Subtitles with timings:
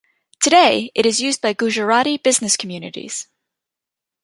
[0.41, 3.27] Today it is used by Gujarati business communities.